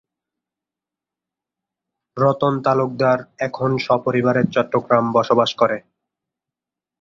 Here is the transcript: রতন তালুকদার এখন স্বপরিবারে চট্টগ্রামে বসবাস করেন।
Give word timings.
রতন 2.17 2.53
তালুকদার 2.65 3.19
এখন 3.39 3.69
স্বপরিবারে 3.85 4.41
চট্টগ্রামে 4.53 5.11
বসবাস 5.17 5.51
করেন। 5.55 5.81